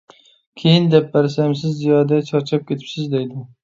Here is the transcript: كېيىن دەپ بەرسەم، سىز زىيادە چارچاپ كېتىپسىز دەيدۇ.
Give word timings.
كېيىن 0.61 0.87
دەپ 0.93 1.13
بەرسەم، 1.17 1.55
سىز 1.61 1.79
زىيادە 1.85 2.23
چارچاپ 2.33 2.69
كېتىپسىز 2.69 3.17
دەيدۇ. 3.19 3.51